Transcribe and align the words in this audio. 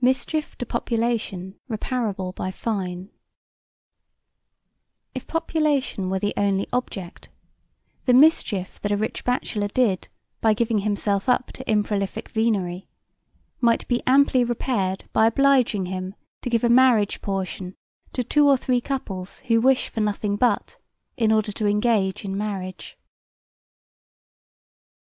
Mischief 0.00 0.56
to 0.58 0.64
population 0.64 1.56
reparable 1.66 2.30
by 2.30 2.52
fine 2.52 3.10
If 5.12 5.26
population 5.26 6.08
were 6.08 6.20
the 6.20 6.32
only 6.36 6.68
object, 6.72 7.30
the 8.04 8.14
mischief 8.14 8.80
that 8.80 8.92
a 8.92 8.96
rich 8.96 9.24
batchelor 9.24 9.66
did 9.66 10.06
by 10.40 10.54
giving 10.54 10.78
him[self] 10.82 11.28
up 11.28 11.48
to 11.50 11.64
improlific 11.64 12.28
venery 12.28 12.86
might 13.60 13.88
be 13.88 14.04
amply 14.06 14.44
repaired 14.44 15.08
by 15.12 15.26
obliging 15.26 15.86
him 15.86 16.14
to 16.42 16.48
give 16.48 16.62
a 16.62 16.68
marriage 16.68 17.20
portion 17.20 17.74
to 18.12 18.22
two 18.22 18.46
or 18.48 18.56
three 18.56 18.80
couples 18.80 19.40
who 19.48 19.60
wish 19.60 19.88
for 19.88 19.98
nothing 20.00 20.36
but 20.36 20.78
a 21.18 21.24
in 21.24 21.32
order 21.32 21.50
to 21.50 21.66
engage 21.66 22.24
in 22.24 22.38
marriage. 22.38 22.96